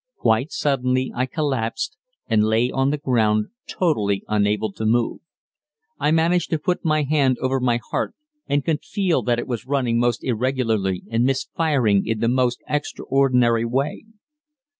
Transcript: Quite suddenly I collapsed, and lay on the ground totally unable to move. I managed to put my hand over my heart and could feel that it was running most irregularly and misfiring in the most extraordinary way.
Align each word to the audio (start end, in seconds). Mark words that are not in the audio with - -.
Quite 0.17 0.51
suddenly 0.51 1.11
I 1.13 1.27
collapsed, 1.27 1.95
and 2.25 2.43
lay 2.43 2.71
on 2.71 2.89
the 2.89 2.97
ground 2.97 3.49
totally 3.67 4.23
unable 4.27 4.71
to 4.71 4.83
move. 4.87 5.21
I 5.99 6.09
managed 6.09 6.49
to 6.49 6.57
put 6.57 6.83
my 6.83 7.03
hand 7.03 7.37
over 7.39 7.59
my 7.59 7.79
heart 7.91 8.15
and 8.47 8.65
could 8.65 8.83
feel 8.83 9.21
that 9.21 9.37
it 9.37 9.45
was 9.45 9.67
running 9.67 9.99
most 9.99 10.23
irregularly 10.23 11.03
and 11.11 11.23
misfiring 11.23 12.07
in 12.07 12.19
the 12.19 12.27
most 12.27 12.63
extraordinary 12.67 13.63
way. 13.63 14.05